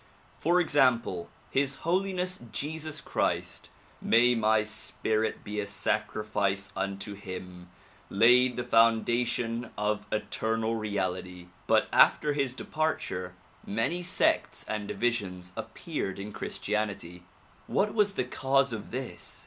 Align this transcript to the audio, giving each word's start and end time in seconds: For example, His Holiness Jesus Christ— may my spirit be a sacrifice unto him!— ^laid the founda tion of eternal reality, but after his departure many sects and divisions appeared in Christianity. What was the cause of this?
For 0.39 0.59
example, 0.59 1.29
His 1.51 1.75
Holiness 1.85 2.39
Jesus 2.51 3.01
Christ— 3.01 3.69
may 4.01 4.33
my 4.33 4.63
spirit 4.63 5.43
be 5.43 5.59
a 5.59 5.67
sacrifice 5.67 6.73
unto 6.75 7.13
him!— 7.13 7.69
^laid 8.11 8.55
the 8.55 8.63
founda 8.63 9.23
tion 9.27 9.69
of 9.77 10.07
eternal 10.11 10.75
reality, 10.75 11.49
but 11.67 11.87
after 11.93 12.33
his 12.33 12.55
departure 12.55 13.35
many 13.63 14.01
sects 14.01 14.63
and 14.63 14.87
divisions 14.87 15.51
appeared 15.55 16.17
in 16.17 16.31
Christianity. 16.33 17.23
What 17.67 17.93
was 17.93 18.15
the 18.15 18.23
cause 18.23 18.73
of 18.73 18.89
this? 18.89 19.39